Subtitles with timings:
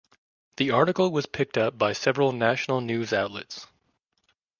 [0.57, 3.67] The article was picked up by several national news outlets.